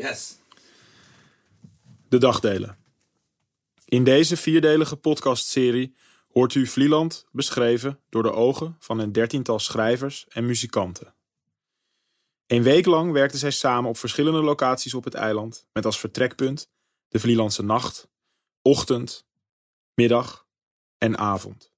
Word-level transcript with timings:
Yes. 0.00 0.38
De 2.08 2.18
dagdelen. 2.18 2.78
In 3.84 4.04
deze 4.04 4.36
vierdelige 4.36 4.96
podcastserie 4.96 5.94
hoort 6.28 6.54
u 6.54 6.66
Vlieland 6.66 7.26
beschreven 7.32 8.00
door 8.08 8.22
de 8.22 8.32
ogen 8.32 8.76
van 8.78 8.98
een 8.98 9.12
dertiental 9.12 9.58
schrijvers 9.58 10.26
en 10.28 10.46
muzikanten. 10.46 11.14
Een 12.46 12.62
week 12.62 12.86
lang 12.86 13.12
werkten 13.12 13.38
zij 13.38 13.50
samen 13.50 13.90
op 13.90 13.96
verschillende 13.96 14.42
locaties 14.42 14.94
op 14.94 15.04
het 15.04 15.14
eiland, 15.14 15.66
met 15.72 15.84
als 15.84 15.98
vertrekpunt 16.00 16.70
de 17.08 17.18
Vlielandse 17.18 17.62
nacht, 17.62 18.08
ochtend, 18.62 19.26
middag 19.94 20.46
en 20.98 21.18
avond. 21.18 21.72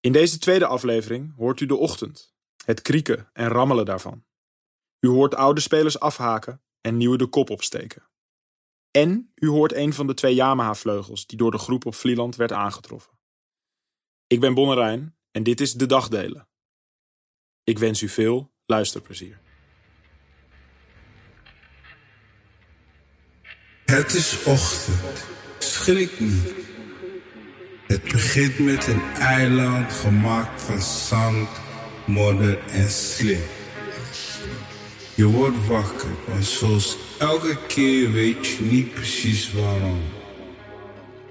In 0.00 0.12
deze 0.12 0.38
tweede 0.38 0.66
aflevering 0.66 1.36
hoort 1.36 1.60
u 1.60 1.66
de 1.66 1.76
ochtend, 1.76 2.34
het 2.64 2.82
krieken 2.82 3.30
en 3.32 3.48
rammelen 3.48 3.84
daarvan. 3.84 4.26
U 5.00 5.08
hoort 5.08 5.34
oude 5.34 5.60
spelers 5.60 6.00
afhaken 6.00 6.62
en 6.80 6.96
nieuwe 6.96 7.18
de 7.18 7.26
kop 7.26 7.50
opsteken. 7.50 8.08
En 8.90 9.32
u 9.34 9.48
hoort 9.48 9.74
een 9.74 9.92
van 9.92 10.06
de 10.06 10.14
twee 10.14 10.34
Yamaha-vleugels 10.34 11.26
die 11.26 11.38
door 11.38 11.50
de 11.50 11.58
groep 11.58 11.86
op 11.86 11.94
Vlieland 11.94 12.36
werd 12.36 12.52
aangetroffen. 12.52 13.18
Ik 14.26 14.40
ben 14.40 14.54
Bonnerijn 14.54 15.16
en 15.30 15.42
dit 15.42 15.60
is 15.60 15.72
De 15.72 15.86
Dagdelen. 15.86 16.48
Ik 17.64 17.78
wens 17.78 18.02
u 18.02 18.08
veel 18.08 18.52
luisterplezier. 18.64 19.40
Het 23.84 24.14
is 24.14 24.44
ochtend, 24.44 25.26
schrik 25.58 26.20
niet. 26.20 26.54
Het 27.86 28.02
begint 28.02 28.58
met 28.58 28.86
een 28.86 29.02
eiland 29.14 29.92
gemaakt 29.92 30.62
van 30.62 30.80
zand, 30.80 31.48
modder 32.06 32.58
en 32.58 32.90
slim. 32.90 33.57
Je 35.18 35.26
wordt 35.26 35.66
wakker, 35.66 36.08
maar 36.28 36.42
zoals 36.42 36.98
elke 37.18 37.56
keer 37.66 38.12
weet 38.12 38.46
je 38.46 38.62
niet 38.62 38.94
precies 38.94 39.52
waarom. 39.52 40.00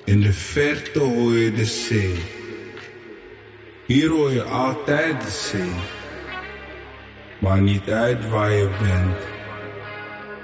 In 0.05 0.21
de 0.21 0.33
verte 0.33 0.99
hoor 0.99 1.33
je 1.33 1.53
de 1.53 1.65
zee. 1.65 2.23
Hier 3.85 4.09
hoor 4.09 4.31
je 4.31 4.43
altijd 4.43 5.21
de 5.21 5.29
zee. 5.29 5.71
Maar 7.39 7.61
niet 7.61 7.89
uit 7.89 8.29
waar 8.29 8.51
je 8.51 8.69
bent. 8.81 9.17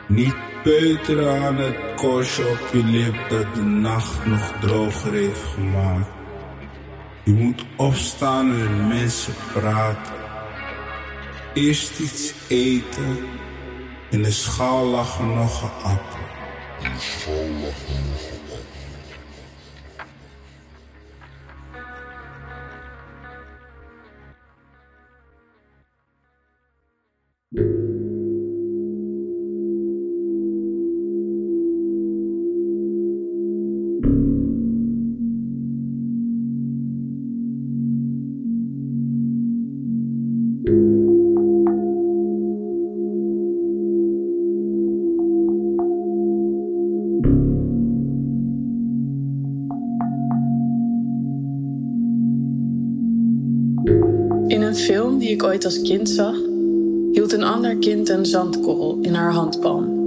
Niet 0.07 0.35
peuteren 0.63 1.41
aan 1.41 1.57
het 1.57 1.77
korstje 1.95 2.47
op 2.47 2.69
je 2.73 2.83
lip 2.83 3.29
dat 3.29 3.55
de 3.55 3.61
nacht 3.61 4.25
nog 4.25 4.53
droger 4.61 5.13
heeft 5.13 5.43
gemaakt. 5.53 6.09
Je 7.23 7.31
moet 7.31 7.65
opstaan 7.75 8.51
en 8.51 8.87
mensen 8.87 9.33
praten. 9.53 10.22
Eerst 11.53 11.99
iets 11.99 12.33
eten. 12.47 13.17
In 14.09 14.23
de 14.23 14.31
schaal 14.31 14.85
lag 14.85 15.19
er 15.19 15.25
nog 15.25 15.61
een 15.61 15.83
appel. 15.83 16.19
In 16.79 16.91
een 16.91 18.32
film 54.75 55.17
die 55.17 55.29
ik 55.29 55.43
ooit 55.43 55.65
als 55.65 55.81
kind 55.81 56.09
zag, 56.09 56.35
hield 57.11 57.33
een 57.33 57.43
ander 57.43 57.77
kind 57.77 58.09
een 58.09 58.25
zandkorrel 58.25 58.97
in 59.01 59.13
haar 59.13 59.31
handpalm. 59.31 60.01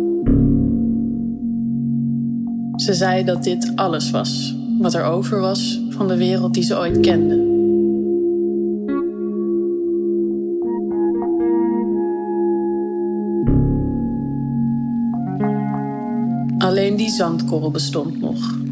Ze 2.76 2.94
zei 2.94 3.25
dat 3.25 3.44
dit 3.44 3.72
alles 3.75 4.10
was 4.10 4.55
wat 4.78 4.94
er 4.94 5.05
over 5.05 5.41
was 5.41 5.81
van 5.88 6.09
de 6.09 6.16
wereld 6.16 6.55
die 6.55 6.62
ze 6.62 6.76
ooit 6.76 7.00
kende. 7.00 7.55
Alleen 16.59 16.97
die 16.97 17.10
zandkorrel 17.10 17.71
bestond 17.71 18.21
nog. 18.21 18.66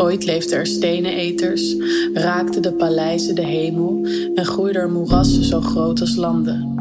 Ooit 0.00 0.24
leefden 0.24 0.58
er 0.58 0.66
steneneters, 0.66 1.76
raakten 2.12 2.62
de 2.62 2.72
paleizen 2.72 3.34
de 3.34 3.44
hemel 3.44 4.06
en 4.34 4.44
groeiden 4.44 4.82
er 4.82 4.90
moerassen 4.90 5.44
zo 5.44 5.60
groot 5.60 6.00
als 6.00 6.16
landen. 6.16 6.78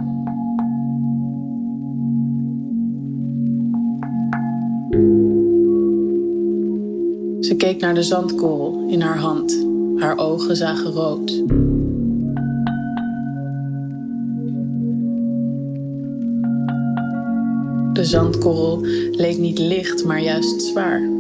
Ze 7.39 7.55
keek 7.57 7.81
naar 7.81 7.93
de 7.95 8.03
zandkorrel 8.03 8.85
in 8.87 9.01
haar 9.01 9.17
hand. 9.17 9.65
Haar 9.95 10.17
ogen 10.17 10.55
zagen 10.55 10.91
rood. 10.91 11.27
De 17.93 18.05
zandkorrel 18.05 18.81
leek 19.11 19.37
niet 19.37 19.59
licht, 19.59 20.05
maar 20.05 20.21
juist 20.21 20.61
zwaar. 20.61 21.18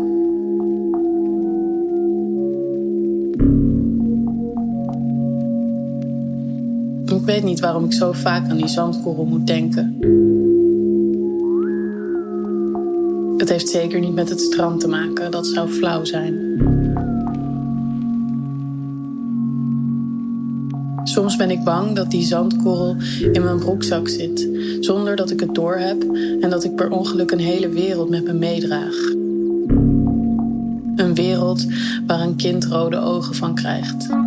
Weet 7.39 7.47
niet 7.47 7.59
waarom 7.59 7.83
ik 7.83 7.93
zo 7.93 8.11
vaak 8.11 8.49
aan 8.49 8.57
die 8.57 8.67
zandkorrel 8.67 9.25
moet 9.25 9.47
denken. 9.47 9.97
Het 13.37 13.49
heeft 13.49 13.69
zeker 13.69 13.99
niet 13.99 14.13
met 14.13 14.29
het 14.29 14.41
strand 14.41 14.79
te 14.79 14.87
maken, 14.87 15.31
dat 15.31 15.47
zou 15.47 15.69
flauw 15.69 16.03
zijn. 16.03 16.35
Soms 21.03 21.35
ben 21.35 21.51
ik 21.51 21.63
bang 21.63 21.95
dat 21.95 22.11
die 22.11 22.25
zandkorrel 22.25 22.95
in 23.31 23.43
mijn 23.43 23.59
broekzak 23.59 24.07
zit, 24.07 24.49
zonder 24.79 25.15
dat 25.15 25.31
ik 25.31 25.39
het 25.39 25.55
doorheb 25.55 26.03
en 26.39 26.49
dat 26.49 26.63
ik 26.63 26.75
per 26.75 26.91
ongeluk 26.91 27.31
een 27.31 27.39
hele 27.39 27.69
wereld 27.69 28.09
met 28.09 28.23
me 28.23 28.33
meedraag. 28.33 28.95
Een 30.95 31.13
wereld 31.13 31.65
waar 32.07 32.21
een 32.21 32.35
kind 32.35 32.65
rode 32.65 32.99
ogen 32.99 33.35
van 33.35 33.55
krijgt. 33.55 34.18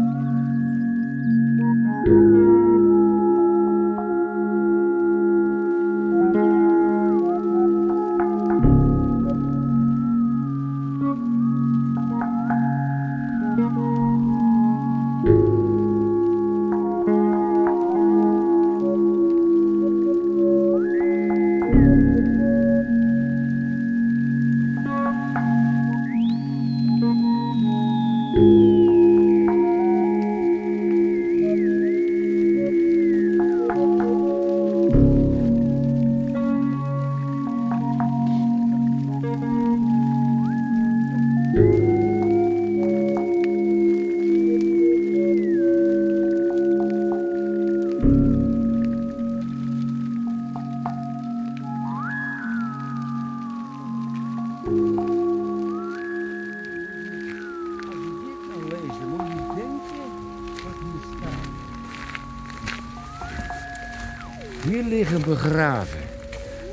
Begraven 65.32 66.00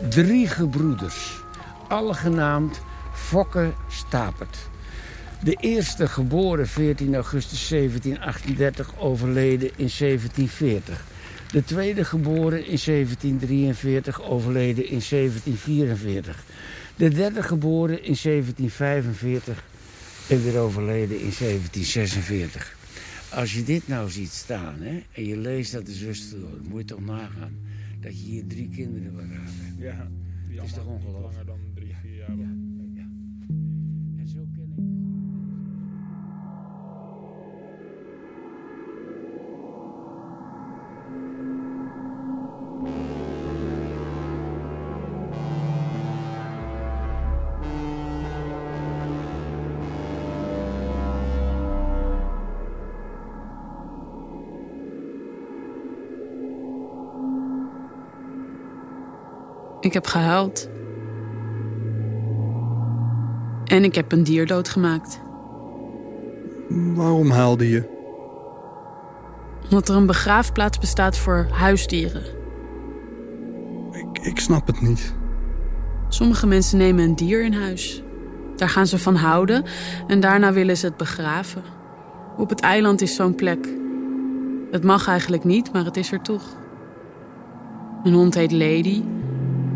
drie 0.09 0.47
gebroeders, 0.47 1.41
alle 1.87 2.13
genaamd 2.13 2.81
Fokke 3.13 3.73
Stapert. 3.89 4.57
De 5.43 5.55
eerste 5.59 6.07
geboren 6.07 6.67
14 6.67 7.15
augustus 7.15 7.67
1738, 7.69 8.97
overleden 8.97 9.67
in 9.67 9.89
1740. 9.97 11.05
De 11.51 11.63
tweede 11.63 12.05
geboren 12.05 12.57
in 12.57 12.79
1743, 12.85 14.21
overleden 14.21 14.83
in 14.83 15.01
1744. 15.09 16.43
De 16.95 17.09
derde 17.09 17.43
geboren 17.43 18.03
in 18.03 18.17
1745 18.21 19.63
en 20.29 20.43
weer 20.43 20.57
overleden 20.57 21.19
in 21.19 21.33
1746. 21.39 22.75
Als 23.29 23.53
je 23.53 23.63
dit 23.63 23.87
nou 23.87 24.09
ziet 24.09 24.31
staan 24.31 24.75
hè, 24.79 25.03
en 25.11 25.25
je 25.25 25.37
leest 25.37 25.71
dat 25.71 25.85
de 25.85 25.93
zuster 25.93 26.37
moet 26.69 26.79
je 26.79 26.85
toch 26.85 27.05
nagaan 27.05 27.68
dat 27.99 28.19
je 28.19 28.25
hier 28.25 28.47
drie 28.47 28.69
kinderen 28.69 29.15
begraven 29.15 29.65
hebt. 29.65 29.79
Ja, 29.79 30.07
die 30.49 30.61
is 30.61 30.73
toch 30.73 30.85
ongelooflijk? 30.85 31.49
Ik 59.89 59.95
heb 59.95 60.07
gehuild. 60.07 60.69
En 63.65 63.83
ik 63.83 63.95
heb 63.95 64.11
een 64.11 64.23
dier 64.23 64.47
doodgemaakt. 64.47 65.19
Waarom 66.69 67.29
huilde 67.31 67.69
je? 67.69 67.89
Omdat 69.63 69.89
er 69.89 69.95
een 69.95 70.05
begraafplaats 70.05 70.77
bestaat 70.79 71.17
voor 71.17 71.47
huisdieren. 71.51 72.23
Ik, 73.91 74.25
ik 74.25 74.39
snap 74.39 74.67
het 74.67 74.81
niet. 74.81 75.15
Sommige 76.07 76.47
mensen 76.47 76.77
nemen 76.77 77.03
een 77.03 77.15
dier 77.15 77.43
in 77.43 77.53
huis. 77.53 78.03
Daar 78.55 78.69
gaan 78.69 78.87
ze 78.87 78.99
van 78.99 79.15
houden 79.15 79.63
en 80.07 80.19
daarna 80.19 80.53
willen 80.53 80.77
ze 80.77 80.85
het 80.85 80.97
begraven. 80.97 81.63
Op 82.37 82.49
het 82.49 82.59
eiland 82.59 83.01
is 83.01 83.15
zo'n 83.15 83.35
plek. 83.35 83.67
Het 84.71 84.83
mag 84.83 85.07
eigenlijk 85.07 85.43
niet, 85.43 85.73
maar 85.73 85.85
het 85.85 85.97
is 85.97 86.11
er 86.11 86.21
toch. 86.21 86.43
Een 88.03 88.13
hond 88.13 88.33
heet 88.33 88.51
Lady. 88.51 89.03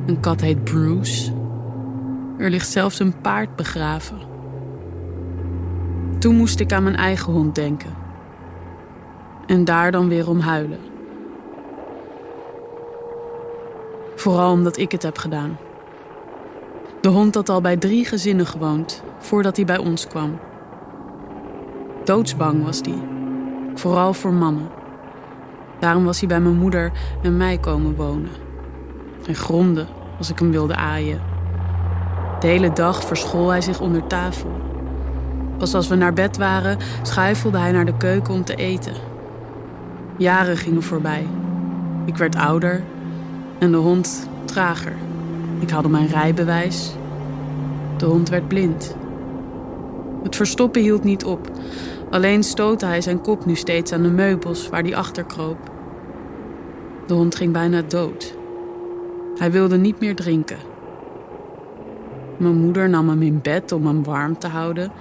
Een 0.06 0.20
kat 0.20 0.42
heet 0.42 0.64
Bruce. 0.64 1.32
Er 2.38 2.50
ligt 2.50 2.70
zelfs 2.70 3.00
een 3.00 3.22
paard 3.22 3.56
begraven. 3.56 4.18
Toen 6.20 6.36
moest 6.36 6.60
ik 6.60 6.74
aan 6.74 6.84
mijn 6.84 6.96
eigen 6.96 7.34
hond 7.34 7.56
denken. 7.56 7.94
En 9.46 9.66
daar 9.66 9.92
dan 9.92 10.08
weer 10.08 10.30
om 10.30 10.40
huilen. 10.40 10.80
Vooral 14.16 14.52
omdat 14.52 14.78
ik 14.78 14.92
het 14.92 15.04
heb 15.04 15.18
gedaan. 15.18 15.58
De 17.02 17.10
hond 17.10 17.36
had 17.36 17.50
al 17.50 17.62
bij 17.62 17.78
drie 17.78 18.06
gezinnen 18.06 18.46
gewoond 18.46 19.04
voordat 19.20 19.56
hij 19.56 19.66
bij 19.66 19.78
ons 19.78 20.08
kwam. 20.08 20.40
Doodsbang 22.04 22.64
was 22.64 22.82
die, 22.82 23.02
vooral 23.76 24.14
voor 24.14 24.34
mannen. 24.34 24.70
Daarom 25.80 26.06
was 26.06 26.20
hij 26.20 26.28
bij 26.28 26.40
mijn 26.40 26.58
moeder 26.58 26.92
en 27.22 27.38
mij 27.38 27.58
komen 27.58 27.96
wonen. 27.96 28.43
En 29.28 29.36
gromde 29.36 29.86
als 30.18 30.30
ik 30.30 30.40
hem 30.40 30.52
wilde 30.52 30.76
aaien. 30.76 31.22
De 32.40 32.48
hele 32.48 32.74
dag 32.74 33.04
verschool 33.04 33.50
hij 33.50 33.62
zich 33.62 33.80
onder 33.80 34.08
tafel. 34.08 34.52
Pas 35.58 35.74
als 35.74 35.88
we 35.88 35.96
naar 35.96 36.14
bed 36.14 36.38
waren, 36.38 36.78
schuifelde 37.02 37.58
hij 37.58 37.72
naar 37.72 37.86
de 37.86 37.98
keuken 37.98 38.34
om 38.34 38.44
te 38.44 38.56
eten. 38.56 38.94
Jaren 40.18 40.58
gingen 40.58 40.84
voorbij. 40.84 41.28
Ik 42.06 42.18
werd 42.18 42.36
ouder 42.36 42.84
en 43.60 43.72
de 43.72 43.78
hond 43.78 44.30
trager. 44.46 44.94
Ik 45.60 45.70
haalde 45.70 45.90
mijn 45.90 46.08
rijbewijs. 46.08 46.96
De 47.98 48.06
hond 48.06 48.30
werd 48.30 48.48
blind. 48.48 48.96
Het 50.24 50.36
verstoppen 50.36 50.82
hield 50.82 51.04
niet 51.04 51.26
op. 51.26 51.52
Alleen 52.10 52.44
stootte 52.44 52.86
hij 52.86 53.02
zijn 53.02 53.22
kop 53.22 53.46
nu 53.46 53.56
steeds 53.56 53.92
aan 53.92 54.02
de 54.02 54.12
meubels 54.12 54.70
waar 54.70 54.82
hij 54.82 54.96
achter 54.96 55.24
kroop. 55.24 55.72
De 57.08 57.14
hond 57.14 57.36
ging 57.36 57.54
bijna 57.54 57.82
dood. 57.82 58.36
Hij 59.44 59.52
wilde 59.52 59.78
niet 59.78 60.00
meer 60.00 60.16
drinken. 60.16 60.58
Mijn 62.38 62.56
moeder 62.56 62.90
nam 62.90 63.10
hem 63.10 63.22
in 63.22 63.42
bed 63.42 63.72
om 63.72 63.86
hem 63.86 64.04
warm 64.04 64.38
te 64.38 64.48
houden 64.48 64.92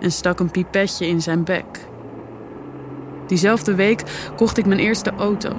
en 0.00 0.12
stak 0.12 0.40
een 0.40 0.50
pipetje 0.50 1.06
in 1.06 1.22
zijn 1.22 1.44
bek. 1.44 1.86
Diezelfde 3.26 3.74
week 3.74 4.30
kocht 4.36 4.58
ik 4.58 4.66
mijn 4.66 4.80
eerste 4.80 5.10
auto. 5.10 5.52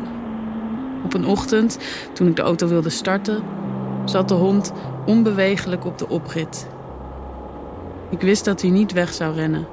Op 1.04 1.14
een 1.14 1.26
ochtend, 1.26 1.78
toen 2.14 2.28
ik 2.28 2.36
de 2.36 2.42
auto 2.42 2.68
wilde 2.68 2.90
starten, 2.90 3.44
zat 4.06 4.28
de 4.28 4.34
hond 4.34 4.72
onbewegelijk 5.06 5.86
op 5.86 5.98
de 5.98 6.10
oprit. 6.10 6.68
Ik 8.10 8.22
wist 8.22 8.46
dat 8.46 8.62
hij 8.62 8.70
niet 8.70 8.92
weg 8.92 9.14
zou 9.14 9.36
rennen. 9.36 9.68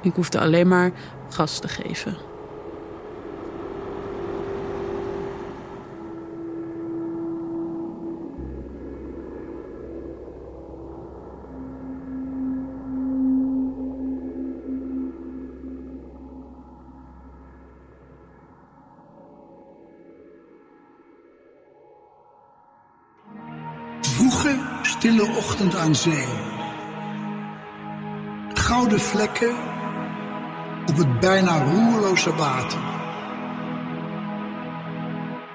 Ik 0.00 0.14
hoefde 0.14 0.40
alleen 0.40 0.68
maar 0.68 0.90
gas 1.28 1.58
te 1.58 1.68
geven. 1.68 2.29
Aan 25.60 25.94
zee. 25.94 26.26
Gouden 28.54 29.00
vlekken 29.00 29.54
op 30.86 30.96
het 30.96 31.20
bijna 31.20 31.62
roerloze 31.62 32.34
water. 32.34 32.78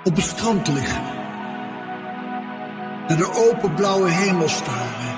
Op 0.04 0.16
het 0.16 0.26
strand 0.26 0.68
liggen. 0.68 1.04
Naar 3.08 3.18
de 3.18 3.50
open 3.50 3.74
blauwe 3.74 4.10
hemel 4.10 4.50
staren. 4.50 5.18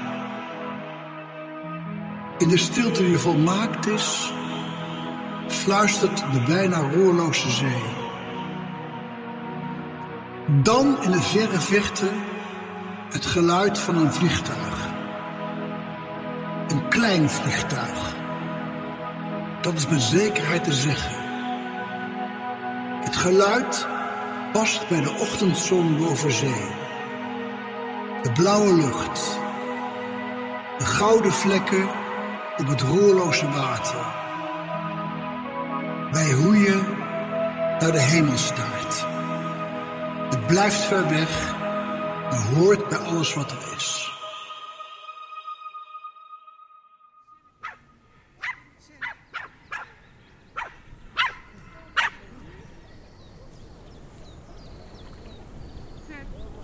In 2.37 2.49
de 2.49 2.57
stilte 2.57 3.05
die 3.05 3.17
volmaakt 3.17 3.87
is, 3.87 4.33
fluistert 5.47 6.17
de 6.17 6.41
bijna 6.47 6.79
roerloze 6.93 7.49
zee. 7.49 7.83
Dan 10.47 10.97
in 11.01 11.11
de 11.11 11.21
verre 11.21 11.59
verte 11.59 12.09
het 13.11 13.25
geluid 13.25 13.79
van 13.79 13.97
een 13.97 14.13
vliegtuig. 14.13 14.66
Een 16.67 16.87
klein 16.89 17.29
vliegtuig. 17.29 18.15
Dat 19.61 19.73
is 19.73 19.87
met 19.87 20.01
zekerheid 20.01 20.63
te 20.63 20.73
zeggen. 20.73 21.15
Het 23.03 23.15
geluid 23.15 23.87
past 24.53 24.87
bij 24.87 25.01
de 25.01 25.09
ochtendzon 25.19 25.97
boven 25.97 26.31
zee. 26.31 26.67
De 28.21 28.31
blauwe 28.31 28.75
lucht. 28.75 29.39
De 30.77 30.85
gouden 30.85 31.33
vlekken 31.33 31.89
op 32.57 32.67
het 32.67 32.81
roerloze 32.81 33.49
water. 33.49 34.15
Hoe 36.43 36.57
je 36.57 36.81
naar 37.79 37.91
de 37.91 38.01
hemel 38.01 38.37
staart. 38.37 39.05
Het 40.29 40.47
blijft 40.47 40.79
ver 40.79 41.09
weg 41.09 41.55
maar 42.29 42.45
hoort 42.55 42.89
bij 42.89 42.97
alles 42.97 43.33
wat 43.33 43.51
er 43.51 43.73
is. 43.75 44.11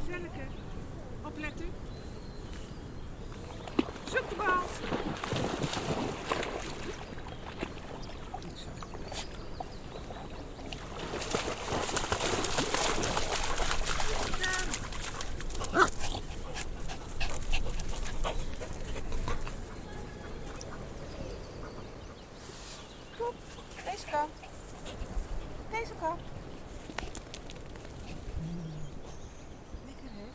Zenneke, 0.10 0.45
opletten. 1.24 1.65
Zoek 4.05 4.29
de 4.29 4.36
bal. 4.36 4.62
Kom, 23.17 23.34
deze 23.86 24.05
kant. 24.12 24.31
Deze 25.71 25.93
kant. 26.00 26.21
Lekker, 29.86 30.10
hè? 30.17 30.25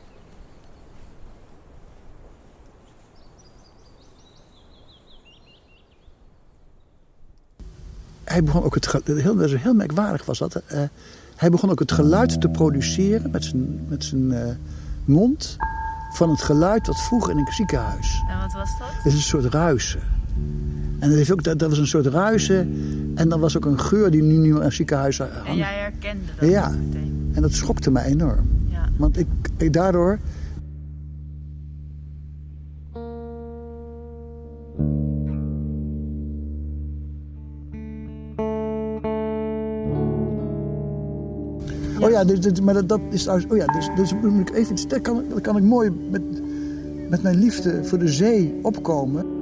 Hij 8.33 8.43
begon 8.45 8.63
ook 8.63 8.75
het 8.75 8.89
heel, 9.05 9.37
dat 9.37 9.51
heel 9.51 9.75
merkwaardig 9.75 10.25
was 10.25 10.39
dat. 10.39 10.55
eh, 10.67 10.81
hij 11.37 11.51
begon 11.51 11.71
ook 11.71 11.79
het 11.79 11.93
geluid 11.93 12.41
te 12.41 12.49
produceren 12.49 13.31
met 13.31 13.45
zijn, 13.45 13.87
met 13.89 14.05
zijn 14.05 14.33
eh, 14.33 14.43
mond 15.05 15.57
van 16.13 16.31
het 16.31 16.43
geluid 16.43 16.87
wat 16.87 17.01
vroeger 17.03 17.33
in 17.33 17.39
een 17.39 17.53
ziekenhuis. 17.53 18.23
En 18.29 18.39
wat 18.39 18.53
was 18.53 18.79
dat? 18.79 18.89
Het 18.93 19.07
is 19.07 19.15
een 19.15 19.21
soort 19.21 19.45
ruisen. 19.45 20.01
En 20.99 21.09
dat, 21.09 21.19
heeft 21.19 21.33
ook, 21.33 21.43
dat, 21.45 21.59
dat 21.59 21.69
was 21.69 21.79
een 21.79 21.87
soort 21.87 22.07
ruisen. 22.07 22.59
En 23.15 23.29
dan 23.29 23.41
was 23.41 23.57
ook 23.57 23.65
een 23.65 23.81
geur 23.81 24.11
die 24.11 24.23
nu 24.23 24.39
meer 24.39 24.63
in 24.63 24.73
ziekenhuizen 24.73 25.31
En 25.31 25.41
hangt. 25.45 25.57
jij 25.59 25.79
herkende 25.79 26.23
dat 26.41 26.49
Ja. 26.51 26.69
meteen. 26.71 27.31
En 27.35 27.43
dat 27.43 27.53
schokte 27.53 27.91
me 27.91 28.03
enorm. 28.03 28.49
Ja. 28.67 28.89
Want 28.97 29.19
ik, 29.19 29.27
ik 29.57 29.73
daardoor. 29.73 30.19
Ja, 42.19 42.25
dus, 42.25 42.41
dus- 42.41 42.61
maar 42.61 42.75
dat, 42.75 42.89
dat 42.89 43.01
is 43.11 43.23
trouwens. 43.23 43.51
Oh 43.51 43.57
ja, 43.57 43.67
dus, 43.67 43.91
dus 43.97 44.13
ik 44.13 44.51
even 44.55 44.73
iets. 44.73 44.87
Dat 44.87 45.01
kan, 45.01 45.25
kan 45.41 45.57
ik 45.57 45.63
mooi 45.63 45.91
met, 46.11 46.23
met 47.09 47.23
mijn 47.23 47.39
liefde 47.39 47.85
voor 47.85 47.99
de 47.99 48.09
zee 48.09 48.59
opkomen. 48.63 49.37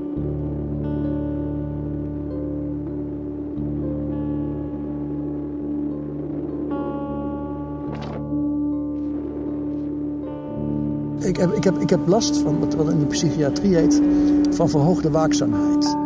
Ik 11.21 11.37
heb, 11.37 11.53
ik, 11.53 11.65
heb, 11.65 11.77
ik 11.79 11.91
heb 11.91 12.07
last 12.07 12.37
van 12.37 12.59
wat, 12.59 12.75
wat 12.75 12.91
in 12.91 12.99
de 12.99 13.07
psychiatrie 13.07 13.75
heet. 13.75 14.01
van 14.51 14.69
verhoogde 14.69 15.11
waakzaamheid. 15.11 16.06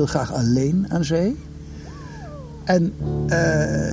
Heel 0.00 0.08
graag 0.08 0.32
alleen 0.32 0.86
aan 0.88 1.04
zee. 1.04 1.36
En. 2.64 2.92
eh 3.28 3.88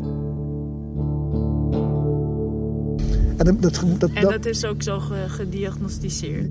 en 3.38 3.46
dat, 3.46 3.62
dat, 3.62 3.84
dat, 4.00 4.10
En 4.14 4.22
dat- 4.22 4.46
is 4.46 4.66
ook 4.66 4.82
zo 4.84 5.00
ge- 5.00 5.26
gediagnosticeerd. 5.28 6.50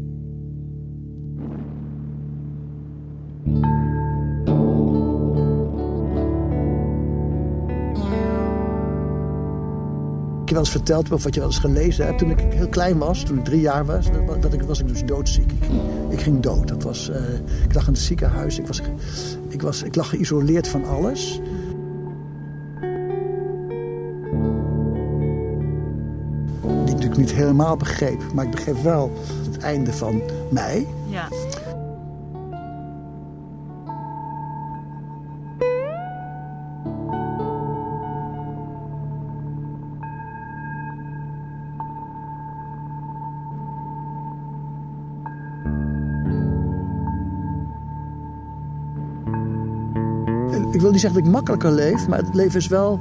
Heb 10.47 10.55
wel 10.55 10.65
eens 10.65 10.75
verteld 10.75 11.13
of 11.13 11.25
wat 11.25 11.35
je 11.35 11.41
wel 11.41 11.49
eens 11.49 11.59
gelezen 11.59 12.07
hebt. 12.07 12.19
Toen 12.19 12.31
ik 12.31 12.41
heel 12.41 12.69
klein 12.69 12.99
was, 12.99 13.23
toen 13.23 13.39
ik 13.39 13.45
drie 13.45 13.61
jaar 13.61 13.85
was, 13.85 14.07
dat, 14.41 14.53
ik, 14.53 14.63
was 14.63 14.81
ik 14.81 14.89
dus 14.89 15.05
doodziek. 15.05 15.53
Ik 16.09 16.21
ging, 16.21 16.41
dood. 16.41 16.69
Dat 16.69 16.83
was, 16.83 17.11
eh, 17.11 17.35
ik 17.65 17.75
lag 17.75 17.87
in 17.87 17.93
het 17.93 18.03
ziekenhuis. 18.03 18.59
Ik, 18.59 18.67
was, 18.67 18.83
ik, 19.49 19.63
was, 19.63 19.83
ik 19.83 19.95
lag 19.95 20.09
geïsoleerd 20.09 20.69
van 20.69 20.85
alles. 20.85 21.41
Die 26.61 26.71
ik 26.71 26.93
natuurlijk 26.93 27.17
niet 27.17 27.33
helemaal 27.33 27.77
begreep. 27.77 28.33
Maar 28.35 28.45
ik 28.45 28.51
begreep 28.51 28.83
wel 28.83 29.13
het 29.51 29.63
einde 29.63 29.93
van 29.93 30.23
mij. 30.51 30.87
Ja. 31.09 31.29
Ik 50.77 50.83
wil 50.83 50.91
niet 50.91 51.01
zeggen 51.01 51.19
dat 51.19 51.29
ik 51.29 51.35
makkelijker 51.35 51.71
leef, 51.71 52.09
maar 52.09 52.19
het 52.19 52.35
leven 52.35 52.59
is 52.59 52.67
wel 52.67 53.01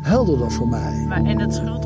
helderder 0.00 0.50
voor 0.50 0.68
mij. 0.68 1.04
Maar 1.08 1.24
en 1.24 1.38
het 1.38 1.54
schuld... 1.54 1.84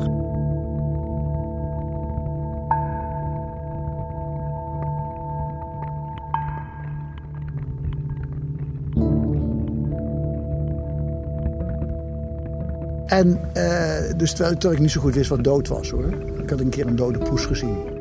En 13.05 13.53
eh, 13.53 14.17
dus 14.17 14.33
terwijl, 14.33 14.53
terwijl 14.53 14.73
ik 14.73 14.79
niet 14.79 14.91
zo 14.91 15.01
goed 15.01 15.15
wist 15.15 15.29
wat 15.29 15.43
dood 15.43 15.67
was 15.67 15.89
hoor. 15.89 16.13
Ik 16.43 16.49
had 16.49 16.59
een 16.59 16.69
keer 16.69 16.87
een 16.87 16.95
dode 16.95 17.19
poes 17.19 17.45
gezien. 17.45 17.94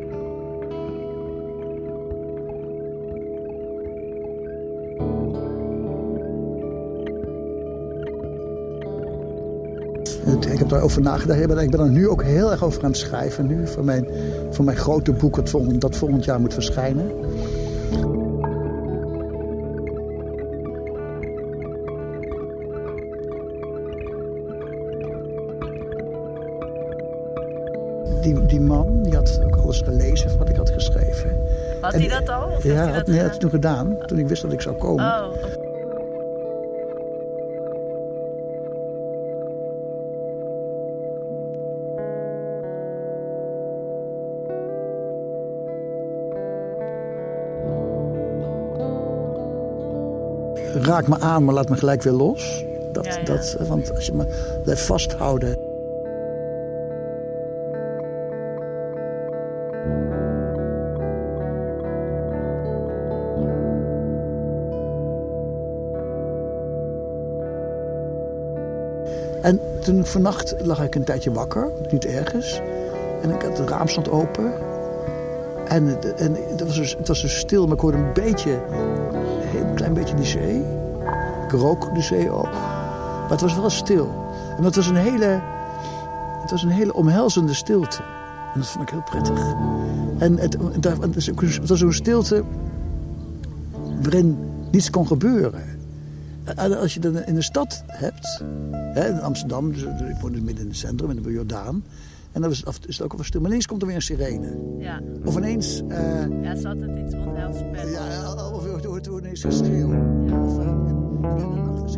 Daarover 10.74 11.02
nagedacht. 11.02 11.40
Ik 11.40 11.46
ben, 11.46 11.58
ik 11.58 11.70
ben 11.70 11.80
er 11.80 11.90
nu 11.90 12.08
ook 12.08 12.22
heel 12.22 12.50
erg 12.50 12.64
over 12.64 12.82
aan 12.84 12.90
het 12.90 12.98
schrijven. 12.98 13.46
Nu 13.46 13.66
voor 13.66 13.84
mijn, 13.84 14.06
voor 14.50 14.64
mijn 14.64 14.76
grote 14.76 15.12
boek 15.12 15.36
dat 15.36 15.50
volgend, 15.50 15.80
dat 15.80 15.96
volgend 15.96 16.24
jaar 16.24 16.40
moet 16.40 16.54
verschijnen. 16.54 17.10
Die, 28.20 28.46
die 28.46 28.60
man 28.60 29.02
die 29.02 29.14
had 29.14 29.40
ook 29.44 29.56
alles 29.56 29.80
gelezen 29.80 30.30
van 30.30 30.38
wat 30.38 30.48
ik 30.48 30.56
had 30.56 30.70
geschreven. 30.70 31.30
Had 31.80 31.92
hij 31.92 32.08
dat 32.08 32.28
al? 32.28 32.48
Of 32.56 32.62
Ja, 32.62 32.74
hij 32.74 32.84
had, 32.84 32.94
dat 32.94 33.06
nee, 33.06 33.20
had 33.20 33.30
hij 33.30 33.38
toen 33.38 33.50
gedaan. 33.50 33.96
Toen 34.06 34.18
ik 34.18 34.28
wist 34.28 34.42
dat 34.42 34.52
ik 34.52 34.60
zou 34.60 34.76
komen. 34.76 35.04
Oh, 35.04 35.63
Raak 50.86 51.08
me 51.08 51.18
aan, 51.18 51.44
maar 51.44 51.54
laat 51.54 51.68
me 51.68 51.76
gelijk 51.76 52.02
weer 52.02 52.12
los. 52.12 52.64
Dat, 52.92 53.04
Ja, 53.04 53.16
ja. 53.18 53.24
Dat, 53.24 53.56
want 53.68 53.94
als 53.94 54.06
je 54.06 54.12
me 54.12 54.24
blijft 54.62 54.82
vasthouden. 54.82 55.58
En 69.42 69.60
toen 69.80 70.04
vannacht 70.06 70.54
lag 70.62 70.82
ik 70.82 70.94
een 70.94 71.04
tijdje 71.04 71.32
wakker, 71.32 71.70
niet 71.90 72.04
ergens. 72.06 72.60
En 73.22 73.30
ik 73.30 73.42
had 73.42 73.58
het 73.58 73.68
raam 73.68 73.88
stond 73.88 74.10
open. 74.10 74.52
En, 75.68 75.86
het- 75.86 76.14
en 76.14 76.36
het, 76.50 76.60
was 76.66 76.74
dus, 76.76 76.96
het 76.98 77.08
was 77.08 77.20
dus 77.20 77.38
stil, 77.38 77.64
maar 77.66 77.74
ik 77.74 77.80
hoorde 77.80 77.98
een 77.98 78.12
beetje, 78.12 78.58
heel 79.56 79.74
klein 79.74 79.94
beetje 79.94 80.14
die 80.14 80.24
zee. 80.24 80.62
Ik 81.44 81.50
rook 81.50 81.94
de 81.94 82.02
zee 82.02 82.30
ook. 82.30 82.52
Maar 82.52 83.30
het 83.30 83.40
was 83.40 83.54
wel 83.54 83.70
stil. 83.70 84.24
En 84.56 84.64
het 84.64 84.76
was 84.76 84.86
een 84.86 84.96
hele, 84.96 85.40
het 86.40 86.50
was 86.50 86.62
een 86.62 86.70
hele 86.70 86.94
omhelzende 86.94 87.54
stilte. 87.54 88.02
En 88.54 88.60
dat 88.60 88.68
vond 88.68 88.84
ik 88.84 88.90
heel 88.90 89.02
prettig. 89.02 89.54
En 90.18 90.38
het, 90.38 90.56
het, 90.80 91.68
was 91.68 91.78
zo'n 91.78 91.92
stilte 91.92 92.44
waarin 94.02 94.38
niets 94.70 94.90
kon 94.90 95.06
gebeuren. 95.06 95.62
En 96.44 96.78
als 96.78 96.94
je 96.94 97.00
dan 97.00 97.24
in 97.24 97.34
de 97.34 97.42
stad 97.42 97.82
hebt, 97.86 98.42
hè, 98.72 99.08
in 99.08 99.20
Amsterdam, 99.20 99.72
dus, 99.72 99.82
ik 99.82 100.20
woon 100.20 100.32
dus 100.32 100.40
midden 100.40 100.62
in 100.62 100.68
het 100.68 100.78
centrum, 100.78 101.10
in 101.10 101.22
de 101.22 101.32
Jordaan. 101.32 101.84
En 102.34 102.40
dan 102.40 102.50
is 102.50 102.56
het, 102.58 102.66
af- 102.66 102.78
is 102.86 102.96
het 102.98 103.04
ook 103.06 103.12
wel 103.14 103.24
stil. 103.24 103.40
Maar 103.40 103.50
ineens 103.50 103.66
komt 103.66 103.80
er 103.80 103.86
weer 103.86 103.96
een 103.96 104.02
sirene. 104.02 104.58
Ja. 104.78 105.00
Of 105.24 105.36
ineens, 105.36 105.82
eh, 105.88 105.98
ja, 106.42 106.48
het 106.48 106.58
is 106.58 106.64
altijd 106.64 106.96
iets 107.04 107.14
onheilspellends. 107.14 107.92
ja, 107.92 108.34
of 108.52 108.66
hoort 108.66 108.84
hoort 108.84 109.06
ineens 109.06 109.40
geschreeuw. 109.44 109.88
Of 110.44 110.58
eh, 110.58 110.64
in 110.64 111.38
in 111.38 111.54
de 111.54 111.60
nacht 111.70 111.90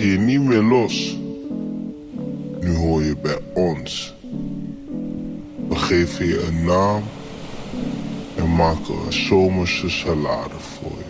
Je 0.00 0.18
niet 0.18 0.40
meer 0.40 0.62
los. 0.62 1.16
Nu 2.60 2.74
hoor 2.74 3.02
je 3.02 3.16
bij 3.16 3.38
ons. 3.54 4.14
We 5.68 5.76
geven 5.76 6.26
je 6.26 6.42
een 6.42 6.64
naam 6.64 7.02
en 8.36 8.54
maken 8.56 8.94
een 9.06 9.12
zomerse 9.12 9.88
salade 9.90 10.54
voor 10.58 10.98
je. 10.98 11.09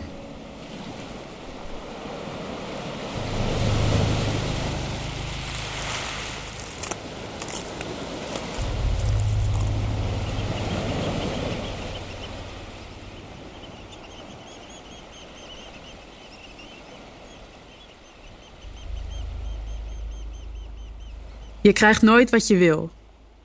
Je 21.62 21.72
krijgt 21.72 22.02
nooit 22.02 22.30
wat 22.30 22.46
je 22.46 22.56
wil. 22.56 22.90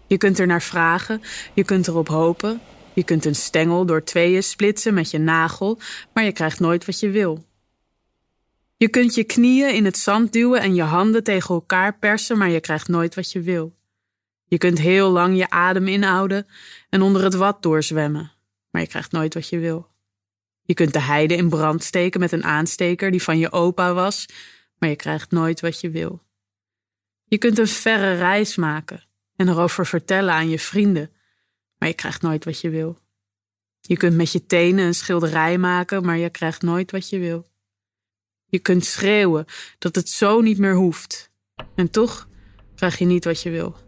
Je 0.07 0.17
kunt 0.17 0.39
er 0.39 0.47
naar 0.47 0.61
vragen, 0.61 1.21
je 1.53 1.63
kunt 1.63 1.87
erop 1.87 2.07
hopen, 2.07 2.61
je 2.93 3.03
kunt 3.03 3.25
een 3.25 3.35
stengel 3.35 3.85
door 3.85 4.03
tweeën 4.03 4.43
splitsen 4.43 4.93
met 4.93 5.11
je 5.11 5.17
nagel, 5.17 5.79
maar 6.13 6.23
je 6.23 6.31
krijgt 6.31 6.59
nooit 6.59 6.85
wat 6.85 6.99
je 6.99 7.09
wil. 7.09 7.45
Je 8.77 8.89
kunt 8.89 9.15
je 9.15 9.23
knieën 9.23 9.73
in 9.73 9.85
het 9.85 9.97
zand 9.97 10.33
duwen 10.33 10.61
en 10.61 10.75
je 10.75 10.81
handen 10.81 11.23
tegen 11.23 11.55
elkaar 11.55 11.97
persen, 11.97 12.37
maar 12.37 12.49
je 12.49 12.59
krijgt 12.59 12.87
nooit 12.87 13.15
wat 13.15 13.31
je 13.31 13.41
wil. 13.41 13.73
Je 14.45 14.57
kunt 14.57 14.79
heel 14.79 15.09
lang 15.09 15.37
je 15.37 15.49
adem 15.49 15.87
inhouden 15.87 16.47
en 16.89 17.01
onder 17.01 17.23
het 17.23 17.35
wat 17.35 17.61
doorzwemmen, 17.61 18.31
maar 18.71 18.81
je 18.81 18.87
krijgt 18.87 19.11
nooit 19.11 19.33
wat 19.33 19.49
je 19.49 19.59
wil. 19.59 19.87
Je 20.63 20.73
kunt 20.73 20.93
de 20.93 21.01
heide 21.01 21.35
in 21.35 21.49
brand 21.49 21.83
steken 21.83 22.19
met 22.19 22.31
een 22.31 22.43
aansteker 22.43 23.11
die 23.11 23.23
van 23.23 23.37
je 23.37 23.51
opa 23.51 23.93
was, 23.93 24.25
maar 24.77 24.89
je 24.89 24.95
krijgt 24.95 25.31
nooit 25.31 25.61
wat 25.61 25.81
je 25.81 25.89
wil. 25.89 26.24
Je 27.25 27.37
kunt 27.37 27.57
een 27.57 27.67
verre 27.67 28.13
reis 28.13 28.55
maken 28.55 29.03
en 29.35 29.49
erover 29.49 29.85
vertellen 29.85 30.33
aan 30.33 30.49
je 30.49 30.59
vrienden, 30.59 31.11
maar 31.77 31.89
je 31.89 31.95
krijgt 31.95 32.21
nooit 32.21 32.45
wat 32.45 32.61
je 32.61 32.69
wil. 32.69 32.97
Je 33.81 33.97
kunt 33.97 34.15
met 34.15 34.31
je 34.31 34.45
tenen 34.45 34.85
een 34.85 34.95
schilderij 34.95 35.57
maken, 35.57 36.05
maar 36.05 36.17
je 36.17 36.29
krijgt 36.29 36.61
nooit 36.61 36.91
wat 36.91 37.09
je 37.09 37.19
wil. 37.19 37.45
Je 38.45 38.59
kunt 38.59 38.85
schreeuwen 38.85 39.45
dat 39.77 39.95
het 39.95 40.09
zo 40.09 40.41
niet 40.41 40.57
meer 40.57 40.75
hoeft, 40.75 41.31
en 41.75 41.89
toch 41.89 42.27
krijg 42.75 42.97
je 42.97 43.05
niet 43.05 43.25
wat 43.25 43.41
je 43.41 43.49
wil. 43.49 43.84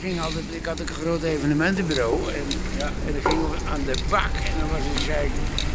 Ging 0.00 0.20
ik 0.50 0.64
had 0.64 0.80
een 0.80 0.88
groot 0.88 1.22
evenementenbureau 1.22 2.32
en, 2.32 2.44
en 3.06 3.12
dan 3.12 3.30
gingen 3.30 3.50
we 3.50 3.56
aan 3.72 3.84
de 3.84 3.94
bak 4.08 4.34
en 4.44 4.52
dan 4.60 4.68
was 4.70 4.78
ik, 4.78 5.04
zei 5.04 5.30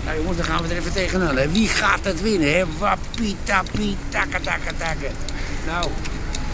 nou 0.06 0.18
jongens, 0.18 0.38
dan 0.38 0.46
gaan 0.46 0.62
we 0.64 0.70
er 0.70 0.78
even 0.78 0.92
tegenaan. 0.94 1.38
Hè. 1.38 1.52
Wie 1.52 1.68
gaat 1.68 2.04
het 2.06 2.22
winnen? 2.22 2.54
Hè? 2.54 2.64
Wappie, 2.78 3.36
tappie, 3.44 3.98
takka, 4.10 4.40
takka, 4.40 4.72
takka. 4.78 5.10
Nou, 5.66 5.90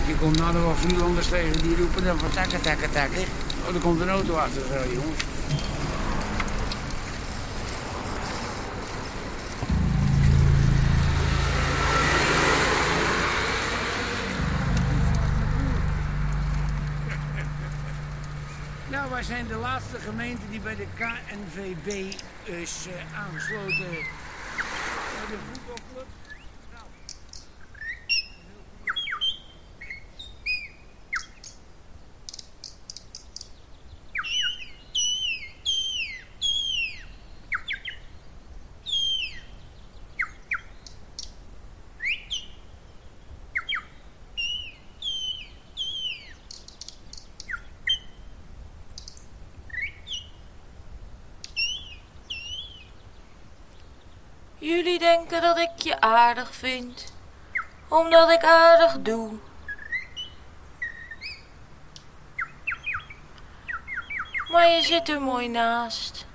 Je 0.07 0.15
komt 0.15 0.37
nou 0.37 0.53
nog 0.53 0.63
wel 0.63 0.75
Vlielanders 0.75 1.27
tegen 1.27 1.61
die 1.61 1.75
roepen 1.75 2.03
dan 2.03 2.19
van 2.19 2.31
takken, 2.31 2.61
takken, 2.61 2.91
takken. 2.91 3.23
Oh, 3.67 3.75
er 3.75 3.81
komt 3.81 4.01
een 4.01 4.09
auto 4.09 4.33
achter, 4.33 4.61
zo, 4.61 4.93
jongens. 4.93 5.23
Nou, 18.91 19.09
wij 19.09 19.20
zijn 19.31 19.47
de 19.47 19.55
laatste 19.55 19.99
gemeente 19.99 20.49
die 20.49 20.59
bij 20.59 20.75
de 20.75 20.87
KNVB 20.95 22.13
is 22.43 22.87
eh, 22.87 23.19
aangesloten 23.19 23.89
bij 25.09 25.25
de 25.29 25.37
voetbalclub. 25.51 26.05
Jullie 54.71 54.99
denken 54.99 55.41
dat 55.41 55.57
ik 55.57 55.71
je 55.77 56.01
aardig 56.01 56.55
vind, 56.55 57.13
omdat 57.87 58.29
ik 58.29 58.43
aardig 58.43 59.01
doe. 59.01 59.39
Maar 64.51 64.69
je 64.69 64.81
zit 64.81 65.09
er 65.09 65.21
mooi 65.21 65.47
naast. 65.47 66.25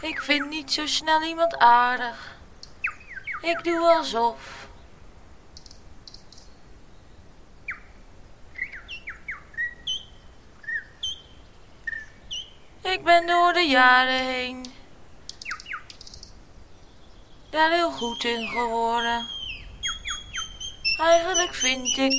Ik 0.00 0.20
vind 0.20 0.48
niet 0.48 0.72
zo 0.72 0.86
snel 0.86 1.22
iemand 1.22 1.58
aardig. 1.58 2.36
Ik 3.40 3.64
doe 3.64 3.94
alsof. 3.94 4.68
Ik 12.80 13.04
ben 13.04 13.26
door 13.26 13.52
de 13.52 13.66
jaren 13.66 14.24
heen 14.24 14.69
daar 17.50 17.70
heel 17.70 17.90
goed 17.90 18.24
in 18.24 18.48
geworden. 18.48 19.26
Eigenlijk 20.98 21.54
vind 21.54 21.96
ik 21.96 22.10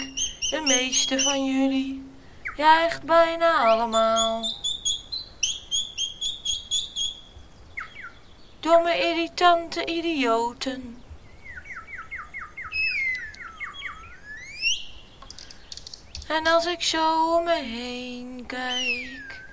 de 0.50 0.62
meeste 0.66 1.20
van 1.20 1.46
jullie, 1.46 2.12
ja 2.56 2.84
echt 2.86 3.04
bijna 3.04 3.58
allemaal. 3.58 4.44
Domme, 8.60 9.00
irritante 9.00 9.86
idioten. 9.86 11.04
En 16.28 16.48
als 16.48 16.66
ik 16.66 16.84
zo 16.84 17.36
om 17.38 17.44
me 17.44 17.56
heen 17.56 18.44
kijk 18.48 19.44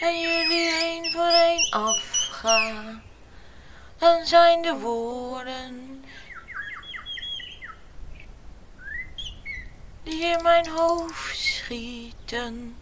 en 0.00 0.20
jullie 0.20 0.70
één 0.70 1.12
voor 1.12 1.30
één 1.30 1.70
afgaan 1.70 3.09
dan 4.00 4.26
zijn 4.26 4.62
de 4.62 4.78
woorden 4.78 6.04
die 10.02 10.24
in 10.24 10.42
mijn 10.42 10.68
hoofd 10.68 11.38
schieten. 11.38 12.76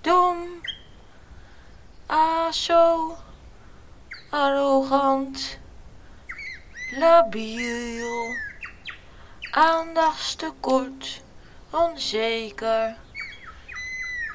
Dom, 0.00 0.46
zo, 2.50 3.16
arrogant, 4.30 5.58
labiel, 6.90 8.36
aandachtstekort, 9.50 11.22
onzeker 11.70 12.96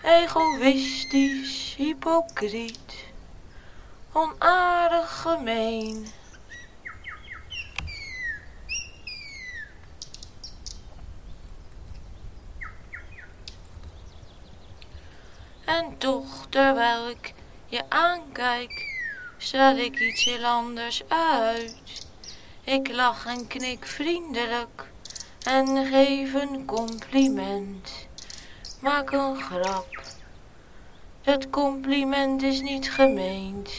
egoïstisch, 0.04 1.76
hypocriet, 1.76 2.94
onaardig 4.12 5.22
gemeen. 5.22 6.08
En 15.66 15.98
toch, 15.98 16.46
terwijl 16.50 17.10
ik 17.10 17.34
je 17.66 17.90
aankijk, 17.90 18.86
stel 19.38 19.78
ik 19.78 20.00
iets 20.00 20.24
heel 20.24 20.46
anders 20.46 21.04
uit. 21.08 22.08
Ik 22.64 22.92
lach 22.92 23.26
en 23.26 23.48
knik 23.48 23.86
vriendelijk 23.86 24.92
en 25.44 25.86
geef 25.86 26.34
een 26.34 26.66
compliment 26.66 28.12
maak 28.84 29.12
een 29.12 29.42
grap. 29.42 30.02
Het 31.22 31.50
compliment 31.50 32.42
is 32.42 32.62
niet 32.62 32.92
gemeend. 32.92 33.72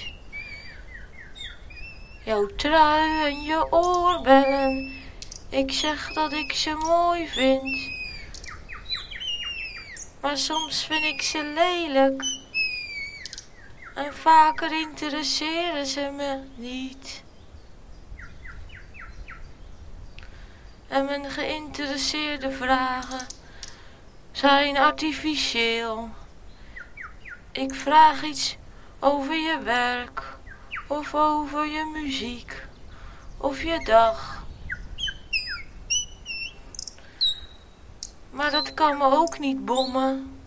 Jouw 2.24 2.46
trui 2.46 3.24
en 3.24 3.42
je 3.42 3.72
oorbellen, 3.72 4.92
ik 5.48 5.72
zeg 5.72 6.12
dat 6.12 6.32
ik 6.32 6.52
ze 6.52 6.74
mooi 6.74 7.28
vind. 7.28 7.90
Maar 10.20 10.38
soms 10.38 10.84
vind 10.84 11.04
ik 11.04 11.22
ze 11.22 11.52
lelijk. 11.54 12.22
En 13.94 14.14
vaker 14.14 14.80
interesseren 14.80 15.86
ze 15.86 16.10
me 16.16 16.40
niet. 16.54 17.22
En 20.88 21.04
mijn 21.04 21.30
geïnteresseerde 21.30 22.50
vragen 22.50 23.26
zijn 24.34 24.76
artificieel. 24.76 26.08
Ik 27.52 27.74
vraag 27.74 28.22
iets 28.22 28.56
over 29.00 29.34
je 29.34 29.58
werk 29.64 30.36
of 30.86 31.14
over 31.14 31.66
je 31.66 31.90
muziek 31.92 32.66
of 33.36 33.62
je 33.62 33.84
dag. 33.84 34.44
Maar 38.30 38.50
dat 38.50 38.74
kan 38.74 38.98
me 38.98 39.04
ook 39.04 39.38
niet 39.38 39.64
bommen. 39.64 40.43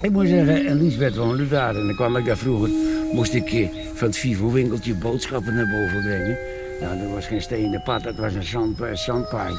Ik 0.00 0.10
moet 0.10 0.28
zeggen, 0.28 0.66
en 0.66 0.82
Liesbeth 0.82 1.16
woonde 1.16 1.48
daar. 1.48 1.76
En 1.76 1.86
dan 1.86 1.94
kwam 1.94 2.16
ik 2.16 2.24
daar 2.24 2.36
vroeger, 2.36 2.70
moest 3.12 3.34
ik 3.34 3.52
eh, 3.52 3.68
van 3.94 4.06
het 4.06 4.16
Vivo-winkeltje 4.16 4.94
boodschappen 4.94 5.54
naar 5.54 5.68
boven 5.68 6.02
brengen. 6.02 6.38
Nou, 6.80 6.98
er 6.98 7.14
was 7.14 7.26
geen 7.26 7.42
stenen 7.42 7.82
pad, 7.82 8.02
dat 8.02 8.16
was 8.16 8.34
een 8.34 8.42
zand, 8.42 8.80
eh. 8.80 9.54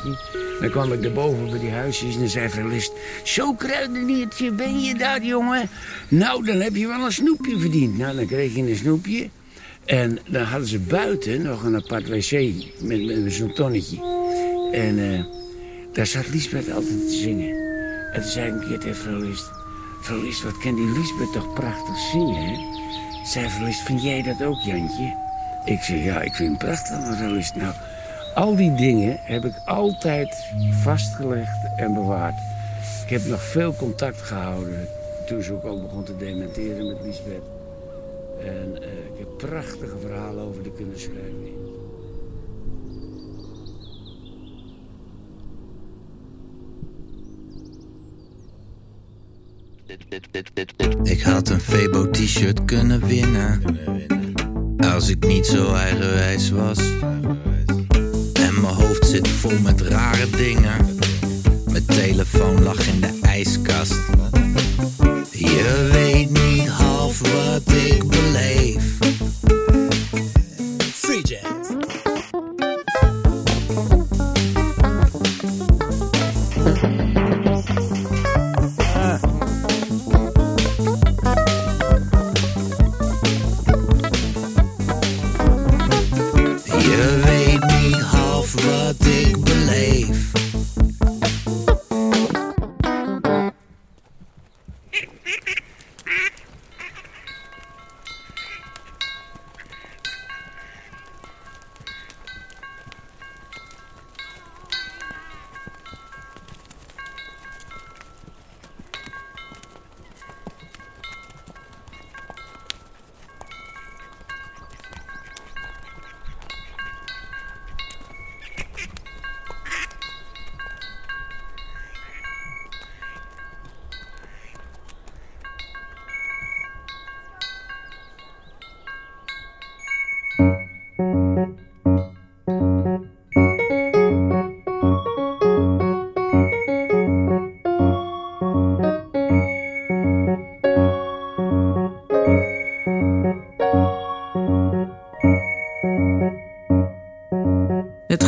Dan 0.59 0.69
kwam 0.69 0.93
ik 0.93 1.03
erboven 1.03 1.49
bij 1.49 1.59
die 1.59 1.69
huisjes 1.69 2.13
en 2.13 2.19
dan 2.19 2.29
zei 2.29 2.49
Verlist... 2.49 2.91
Zo, 3.23 3.53
kruideniertje, 3.53 4.51
ben 4.51 4.79
je 4.79 4.95
daar, 4.95 5.23
jongen? 5.23 5.69
Nou, 6.07 6.45
dan 6.45 6.61
heb 6.61 6.75
je 6.75 6.88
wel 6.88 7.05
een 7.05 7.11
snoepje 7.11 7.59
verdiend. 7.59 7.97
Nou, 7.97 8.15
dan 8.15 8.25
kreeg 8.25 8.55
je 8.55 8.61
een 8.61 8.75
snoepje. 8.75 9.29
En 9.85 10.19
dan 10.27 10.43
hadden 10.43 10.67
ze 10.67 10.79
buiten 10.79 11.41
nog 11.41 11.63
een 11.63 11.75
apart 11.75 12.07
wc 12.07 12.53
met, 12.81 13.23
met 13.23 13.33
zo'n 13.33 13.53
tonnetje. 13.53 13.97
En 14.71 14.99
eh, 14.99 15.23
daar 15.93 16.05
zat 16.05 16.29
Liesbeth 16.29 16.71
altijd 16.71 17.07
te 17.07 17.15
zingen. 17.15 17.64
En 18.15 18.21
toen 18.21 18.32
zei 18.32 18.47
ik 18.47 18.54
een 18.54 18.67
keer 18.67 18.80
tegen 18.80 18.95
vrouw. 18.95 19.34
Vrouw 20.01 20.21
wat 20.43 20.58
kan 20.58 20.75
die 20.75 20.91
Liesbeth 20.91 21.34
toch 21.34 21.54
prachtig 21.54 21.97
zingen, 21.97 22.45
hè? 22.45 22.58
Zei 23.25 23.49
vrouw 23.49 23.71
vind 23.71 24.04
jij 24.04 24.21
dat 24.21 24.43
ook, 24.43 24.60
Jantje? 24.60 25.17
Ik 25.65 25.82
zeg, 25.82 26.04
ja, 26.04 26.21
ik 26.21 26.36
vind 26.36 26.49
het 26.49 26.58
prachtig, 26.58 27.10
mevrouw 27.10 27.32
List. 27.32 27.56
Nou, 27.56 27.73
al 28.36 28.56
die 28.56 28.75
dingen 28.75 29.17
heb 29.21 29.45
ik 29.45 29.54
altijd 29.65 30.45
vastgelegd 30.71 31.58
en 31.75 31.93
bewaard. 31.93 32.36
Ik 33.04 33.10
heb 33.10 33.25
nog 33.25 33.41
veel 33.41 33.75
contact 33.75 34.21
gehouden 34.21 34.88
toen 35.25 35.41
ze 35.41 35.54
ook 35.54 35.63
al 35.63 35.82
begon 35.82 36.04
te 36.04 36.17
dementeren 36.17 36.88
met 36.88 36.97
Liesbeth. 37.04 37.43
En 38.39 38.78
eh, 38.82 38.89
ik 38.89 39.17
heb 39.17 39.28
prachtige 39.38 39.97
verhalen 39.97 40.43
over 40.43 40.63
de 40.63 40.71
kunnen 40.71 40.99
schrijven. 40.99 41.64
Ik 51.03 51.21
had 51.21 51.49
een 51.49 51.59
Febo 51.59 52.09
t-shirt 52.09 52.65
kunnen 52.65 53.07
winnen. 53.07 53.61
Als 54.77 55.09
ik 55.09 55.25
niet 55.27 55.45
zo 55.45 55.73
eigenwijs 55.73 56.49
was. 56.49 56.79
En 58.33 58.61
mijn 58.61 58.73
hoofd 58.73 59.07
zit 59.07 59.27
vol 59.27 59.59
met 59.59 59.81
rare 59.81 60.29
dingen. 60.29 60.97
Mijn 61.65 61.85
telefoon 61.85 62.63
lag 62.63 62.87
in 62.87 63.01
de 63.01 63.19
ijskast. 63.21 63.95
Je 65.31 65.89
weet 65.91 66.29
niet 66.29 66.67
half 66.67 67.19
wat 67.19 67.75
ik 67.75 68.07
beleef. 68.07 68.84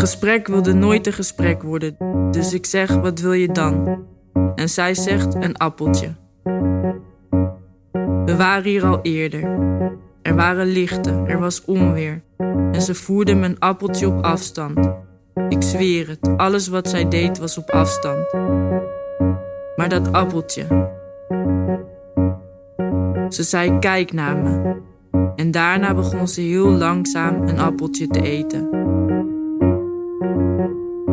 Gesprek 0.08 0.48
wilde 0.48 0.74
nooit 0.74 1.08
een 1.08 1.14
gesprek 1.14 1.64
worden, 1.64 1.98
dus 2.32 2.54
ik 2.54 2.66
zeg: 2.66 2.96
Wat 2.96 3.20
wil 3.20 3.32
je 3.34 3.52
dan? 3.52 4.06
En 4.56 4.70
zij 4.70 4.94
zegt: 4.96 5.36
Een 5.36 5.58
appeltje. 5.58 6.16
We 8.26 8.36
waren 8.38 8.64
hier 8.64 8.86
al 8.86 9.00
eerder. 9.02 9.44
Er 10.22 10.36
waren 10.36 10.66
lichten, 10.66 11.28
er 11.28 11.40
was 11.40 11.66
onweer. 11.66 12.22
En 12.72 12.82
ze 12.82 12.96
voerde 12.96 13.36
mijn 13.36 13.60
appeltje 13.60 14.08
op 14.08 14.24
afstand. 14.24 14.90
Ik 15.50 15.62
zweer 15.62 16.08
het, 16.08 16.38
alles 16.38 16.68
wat 16.68 16.90
zij 16.90 17.08
deed 17.10 17.38
was 17.38 17.58
op 17.58 17.70
afstand. 17.70 18.34
Maar 19.76 19.90
dat 19.90 20.12
appeltje. 20.12 20.66
Ze 23.30 23.44
zei: 23.44 23.80
Kijk 23.80 24.14
naar 24.14 24.38
me. 24.38 24.76
En 25.36 25.52
daarna 25.52 25.94
begon 25.94 26.28
ze 26.28 26.42
heel 26.42 26.70
langzaam 26.70 27.48
een 27.48 27.60
appeltje 27.60 28.08
te 28.08 28.22
eten. 28.22 28.78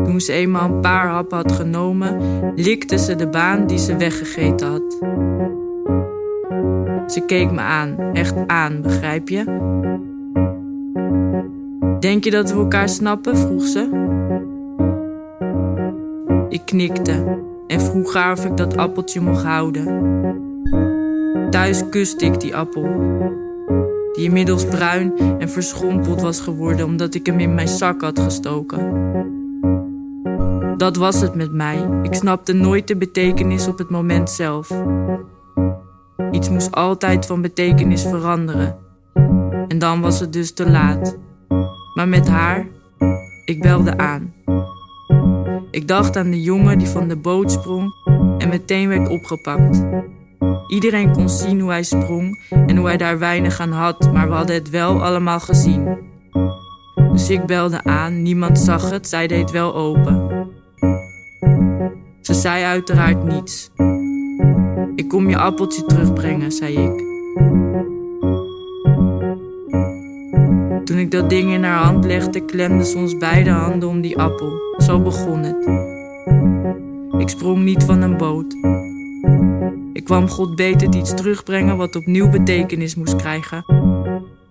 Toen 0.04 0.20
ze 0.20 0.32
eenmaal 0.32 0.70
een 0.70 0.80
paar 0.80 1.08
happen 1.08 1.36
had 1.36 1.52
genomen, 1.52 2.20
likte 2.54 2.98
ze 2.98 3.16
de 3.16 3.28
baan 3.28 3.66
die 3.66 3.78
ze 3.78 3.96
weggegeten 3.96 4.68
had. 4.68 4.96
Ze 7.12 7.22
keek 7.26 7.50
me 7.50 7.60
aan, 7.60 7.98
echt 8.12 8.34
aan, 8.46 8.82
begrijp 8.82 9.28
je? 9.28 9.44
Denk 12.00 12.24
je 12.24 12.30
dat 12.30 12.52
we 12.52 12.58
elkaar 12.58 12.88
snappen? 12.88 13.36
vroeg 13.36 13.62
ze. 13.62 14.12
Ik 16.48 16.62
knikte 16.64 17.42
en 17.66 17.80
vroeg 17.80 18.14
haar 18.14 18.32
of 18.32 18.44
ik 18.44 18.56
dat 18.56 18.76
appeltje 18.76 19.20
mocht 19.20 19.44
houden. 19.44 20.12
Thuis 21.50 21.88
kuste 21.88 22.24
ik 22.24 22.40
die 22.40 22.56
appel, 22.56 22.82
die 24.12 24.24
inmiddels 24.24 24.64
bruin 24.64 25.12
en 25.38 25.48
verschrompeld 25.48 26.20
was 26.20 26.40
geworden 26.40 26.86
omdat 26.86 27.14
ik 27.14 27.26
hem 27.26 27.38
in 27.38 27.54
mijn 27.54 27.68
zak 27.68 28.00
had 28.00 28.18
gestoken. 28.18 29.02
Dat 30.84 30.96
was 30.96 31.20
het 31.20 31.34
met 31.34 31.52
mij. 31.52 31.88
Ik 32.02 32.14
snapte 32.14 32.52
nooit 32.52 32.88
de 32.88 32.96
betekenis 32.96 33.68
op 33.68 33.78
het 33.78 33.90
moment 33.90 34.30
zelf. 34.30 34.70
Iets 36.30 36.48
moest 36.48 36.72
altijd 36.72 37.26
van 37.26 37.42
betekenis 37.42 38.02
veranderen. 38.02 38.76
En 39.68 39.78
dan 39.78 40.00
was 40.00 40.20
het 40.20 40.32
dus 40.32 40.52
te 40.52 40.70
laat. 40.70 41.16
Maar 41.94 42.08
met 42.08 42.28
haar, 42.28 42.66
ik 43.44 43.60
belde 43.60 43.98
aan. 43.98 44.34
Ik 45.70 45.88
dacht 45.88 46.16
aan 46.16 46.30
de 46.30 46.42
jongen 46.42 46.78
die 46.78 46.88
van 46.88 47.08
de 47.08 47.16
boot 47.16 47.52
sprong 47.52 47.92
en 48.38 48.48
meteen 48.48 48.88
werd 48.88 49.08
opgepakt. 49.08 49.84
Iedereen 50.68 51.12
kon 51.12 51.28
zien 51.28 51.60
hoe 51.60 51.70
hij 51.70 51.82
sprong 51.82 52.42
en 52.50 52.76
hoe 52.76 52.86
hij 52.86 52.96
daar 52.96 53.18
weinig 53.18 53.60
aan 53.60 53.72
had, 53.72 54.12
maar 54.12 54.28
we 54.28 54.34
hadden 54.34 54.56
het 54.56 54.70
wel 54.70 55.04
allemaal 55.04 55.40
gezien. 55.40 55.98
Dus 57.12 57.30
ik 57.30 57.46
belde 57.46 57.84
aan, 57.84 58.22
niemand 58.22 58.58
zag 58.58 58.90
het, 58.90 59.08
zij 59.08 59.26
deed 59.26 59.50
wel 59.50 59.74
open. 59.74 60.44
Ze 62.24 62.34
zei 62.34 62.64
uiteraard 62.64 63.24
niets. 63.24 63.70
Ik 64.94 65.08
kom 65.08 65.28
je 65.28 65.38
appeltje 65.38 65.84
terugbrengen, 65.84 66.52
zei 66.52 66.78
ik. 66.78 66.98
Toen 70.84 70.98
ik 70.98 71.10
dat 71.10 71.30
ding 71.30 71.52
in 71.52 71.64
haar 71.64 71.84
hand 71.84 72.04
legde, 72.04 72.44
klemde 72.44 72.84
ze 72.84 72.96
ons 72.96 73.16
beide 73.16 73.50
handen 73.50 73.88
om 73.88 74.00
die 74.00 74.18
appel. 74.18 74.74
Zo 74.78 75.00
begon 75.00 75.42
het. 75.42 75.66
Ik 77.20 77.28
sprong 77.28 77.62
niet 77.62 77.84
van 77.84 78.02
een 78.02 78.16
boot. 78.16 78.54
Ik 79.92 80.04
kwam 80.04 80.28
God 80.28 80.56
beter 80.56 80.94
iets 80.94 81.14
terugbrengen 81.14 81.76
wat 81.76 81.96
opnieuw 81.96 82.30
betekenis 82.30 82.94
moest 82.94 83.16
krijgen. 83.16 83.64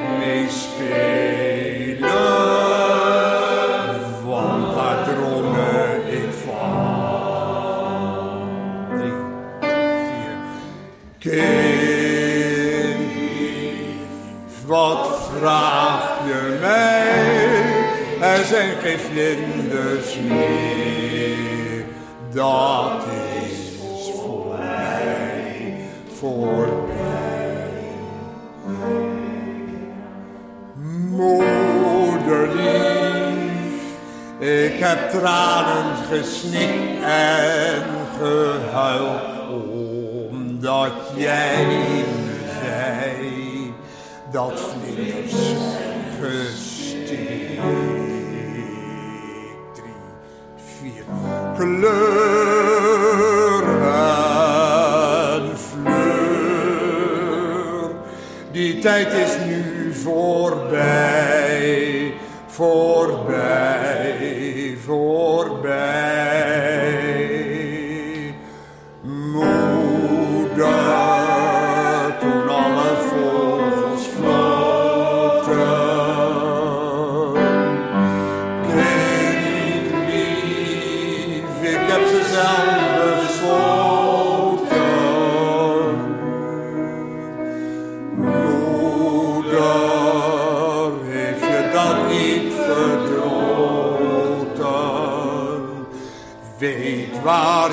zijn 18.51 18.77
geen 18.81 18.99
vlinders 18.99 20.17
meer. 20.19 21.85
Dat 22.33 23.03
is 23.41 23.79
voor 24.15 24.45
mij 24.57 25.75
voorbij. 26.19 27.69
Moederlief, 31.09 32.41
ik 34.39 34.79
heb 34.79 35.09
tranen 35.09 35.95
gesnikt 36.09 37.03
en 37.03 37.83
gehuild 38.19 39.49
omdat 40.29 40.93
jij 41.15 41.65
zei 42.59 43.73
dat 44.31 44.61
vlinders 44.61 45.31
zijn 46.19 46.60
le 51.81 52.10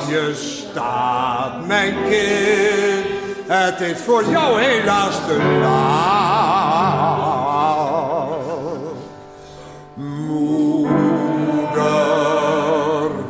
je 0.07 0.35
staat, 0.35 1.67
mijn 1.67 1.95
kind. 2.09 3.07
Het 3.47 3.81
is 3.81 4.01
voor 4.01 4.25
jou 4.25 4.61
helaas 4.61 5.17
te 5.27 5.59
laat. 5.61 6.99
Moeder, 9.95 10.91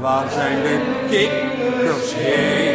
waar 0.00 0.30
zijn 0.30 0.62
de 0.62 0.80
kikkers 1.10 2.14
heen? 2.14 2.67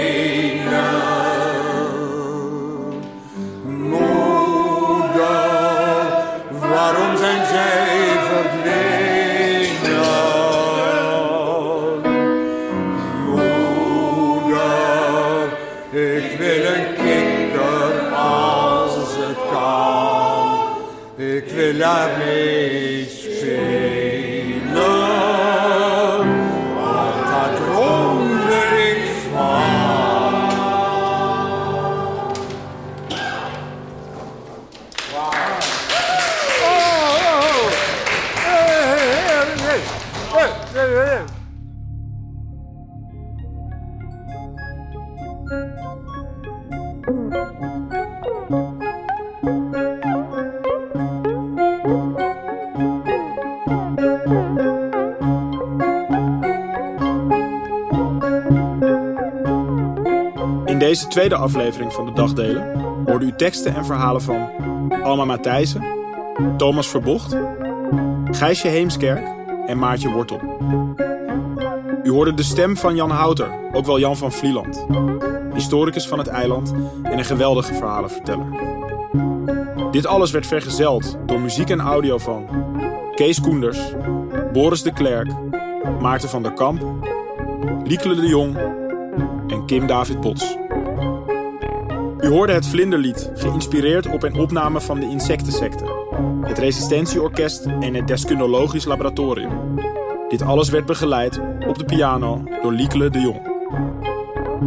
Ik 21.74 21.80
wil 21.80 21.88
deze 60.94 61.08
tweede 61.08 61.36
aflevering 61.36 61.94
van 61.94 62.06
de 62.06 62.14
Dagdelen 62.14 62.80
hoorde 63.06 63.26
u 63.26 63.34
teksten 63.36 63.76
en 63.76 63.86
verhalen 63.86 64.22
van 64.22 64.50
Alma 65.04 65.26
Matthijssen, 65.26 65.84
Thomas 66.58 66.88
Verbocht, 66.88 67.38
Gijsje 68.32 68.68
Heemskerk 68.68 69.28
en 69.68 69.78
Maartje 69.78 70.12
Wortel. 70.12 70.40
U 72.04 72.10
hoorde 72.10 72.34
de 72.34 72.44
stem 72.44 72.78
van 72.78 72.96
Jan 72.96 73.10
Houter, 73.10 73.52
ook 73.72 73.86
wel 73.86 74.00
Jan 74.00 74.18
van 74.18 74.32
Vlieland, 74.32 74.86
historicus 75.54 76.08
van 76.08 76.18
het 76.18 76.28
eiland 76.28 76.74
en 77.04 77.18
een 77.18 77.26
geweldige 77.26 77.74
verhalenverteller. 77.74 78.48
Dit 79.92 80.06
alles 80.06 80.32
werd 80.32 80.48
vergezeld 80.48 81.18
door 81.26 81.40
muziek 81.40 81.70
en 81.70 81.80
audio 81.80 82.18
van 82.18 82.48
Kees 83.16 83.42
Koenders, 83.42 83.80
Boris 84.52 84.82
de 84.82 84.94
Klerk, 84.94 85.30
Maarten 86.00 86.30
van 86.30 86.44
der 86.44 86.54
Kamp, 86.54 86.82
Liekele 87.84 88.16
de 88.16 88.28
Jong 88.28 88.58
en 89.48 89.66
Kim 89.66 89.88
David 89.88 90.22
Bots. 90.22 90.62
U 92.24 92.28
hoorde 92.28 92.54
het 92.54 92.68
Vlinderlied, 92.68 93.32
geïnspireerd 93.36 94.08
op 94.08 94.24
een 94.24 94.36
opname 94.36 94.82
van 94.82 95.00
de 95.00 95.10
Insectensecte, 95.10 95.84
het 96.42 96.58
Resistentieorkest 96.58 97.66
en 97.66 97.94
het 97.94 98.08
Deskunnologisch 98.08 98.86
Laboratorium. 98.86 99.80
Dit 100.30 100.42
alles 100.42 100.70
werd 100.70 100.86
begeleid 100.86 101.42
op 101.68 101.78
de 101.78 101.86
piano 101.86 102.44
door 102.62 102.72
Liekele 102.72 103.10
de 103.10 103.20
Jong. 103.20 103.42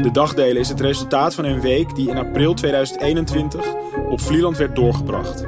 De 0.02 0.10
dagdelen 0.10 0.60
is 0.60 0.68
het 0.68 0.80
resultaat 0.80 1.34
van 1.34 1.44
een 1.44 1.60
week 1.60 1.94
die 1.94 2.08
in 2.08 2.18
april 2.18 2.54
2021 2.54 3.74
op 4.08 4.20
Vlieland 4.20 4.56
werd 4.56 4.76
doorgebracht. 4.76 5.46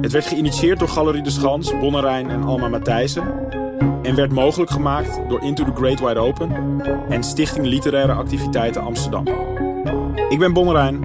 Het 0.00 0.12
werd 0.12 0.26
geïnitieerd 0.26 0.78
door 0.78 0.88
Galerie 0.88 1.22
de 1.22 1.30
Schans, 1.30 1.78
Bonnerijn 1.78 2.30
en 2.30 2.42
Alma 2.42 2.68
Matthijssen 2.68 3.24
en 4.02 4.14
werd 4.14 4.32
mogelijk 4.32 4.70
gemaakt 4.70 5.20
door 5.28 5.42
Into 5.42 5.64
the 5.64 5.74
Great 5.74 6.00
Wide 6.00 6.18
Open 6.18 6.80
en 7.08 7.22
Stichting 7.22 7.66
Literaire 7.66 8.12
Activiteiten 8.12 8.82
Amsterdam. 8.82 9.24
Ik 10.28 10.38
ben 10.38 10.52
Bonnerijn 10.52 11.04